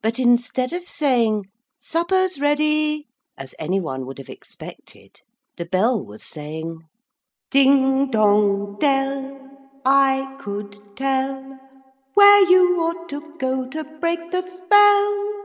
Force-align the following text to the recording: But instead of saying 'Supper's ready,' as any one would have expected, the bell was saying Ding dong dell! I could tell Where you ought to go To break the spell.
But 0.00 0.20
instead 0.20 0.72
of 0.72 0.86
saying 0.88 1.46
'Supper's 1.80 2.38
ready,' 2.40 3.08
as 3.36 3.52
any 3.58 3.80
one 3.80 4.06
would 4.06 4.18
have 4.18 4.28
expected, 4.28 5.22
the 5.56 5.66
bell 5.66 6.04
was 6.04 6.22
saying 6.22 6.82
Ding 7.50 8.12
dong 8.12 8.78
dell! 8.78 9.36
I 9.84 10.36
could 10.40 10.78
tell 10.96 11.58
Where 12.14 12.48
you 12.48 12.76
ought 12.80 13.08
to 13.08 13.36
go 13.38 13.66
To 13.70 13.82
break 13.98 14.20
the 14.30 14.42
spell. 14.42 15.44